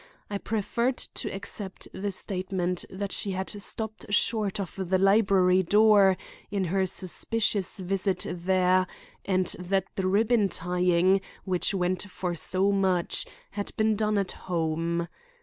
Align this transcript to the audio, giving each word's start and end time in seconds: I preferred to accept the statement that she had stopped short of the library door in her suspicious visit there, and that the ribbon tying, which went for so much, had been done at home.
I 0.31 0.39
preferred 0.39 0.97
to 0.97 1.29
accept 1.31 1.87
the 1.93 2.09
statement 2.11 2.85
that 2.89 3.11
she 3.11 3.33
had 3.33 3.51
stopped 3.61 4.11
short 4.11 4.59
of 4.59 4.89
the 4.89 4.97
library 4.97 5.61
door 5.61 6.17
in 6.49 6.63
her 6.63 6.87
suspicious 6.87 7.77
visit 7.79 8.25
there, 8.27 8.87
and 9.25 9.45
that 9.59 9.85
the 9.95 10.07
ribbon 10.07 10.49
tying, 10.49 11.21
which 11.43 11.75
went 11.75 12.09
for 12.09 12.33
so 12.33 12.71
much, 12.71 13.27
had 13.51 13.77
been 13.77 13.95
done 13.95 14.17
at 14.17 14.31
home. 14.31 15.07